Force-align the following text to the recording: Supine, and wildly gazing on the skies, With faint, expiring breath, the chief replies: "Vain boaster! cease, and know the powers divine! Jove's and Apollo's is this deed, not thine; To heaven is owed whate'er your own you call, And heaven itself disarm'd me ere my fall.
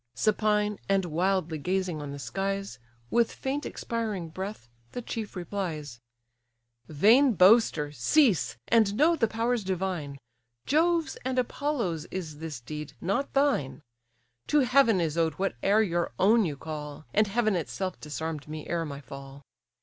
Supine, 0.15 0.79
and 0.89 1.05
wildly 1.05 1.59
gazing 1.59 2.01
on 2.01 2.11
the 2.11 2.17
skies, 2.17 2.79
With 3.11 3.31
faint, 3.31 3.67
expiring 3.67 4.29
breath, 4.29 4.67
the 4.93 5.01
chief 5.03 5.35
replies: 5.35 5.99
"Vain 6.87 7.33
boaster! 7.33 7.91
cease, 7.91 8.57
and 8.67 8.95
know 8.95 9.15
the 9.15 9.27
powers 9.27 9.63
divine! 9.63 10.17
Jove's 10.65 11.17
and 11.17 11.37
Apollo's 11.37 12.05
is 12.05 12.39
this 12.39 12.59
deed, 12.59 12.93
not 12.99 13.31
thine; 13.35 13.83
To 14.47 14.61
heaven 14.61 14.99
is 14.99 15.19
owed 15.19 15.35
whate'er 15.35 15.83
your 15.83 16.13
own 16.17 16.45
you 16.45 16.57
call, 16.57 17.05
And 17.13 17.27
heaven 17.27 17.55
itself 17.55 17.99
disarm'd 17.99 18.47
me 18.47 18.65
ere 18.67 18.85
my 18.85 19.01
fall. 19.01 19.43